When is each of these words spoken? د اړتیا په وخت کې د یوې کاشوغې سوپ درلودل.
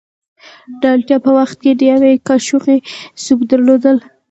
د 0.81 0.83
اړتیا 0.95 1.17
په 1.25 1.31
وخت 1.37 1.57
کې 1.63 1.71
د 1.75 1.81
یوې 1.91 2.11
کاشوغې 2.27 2.77
سوپ 3.23 3.39
درلودل. 3.51 3.97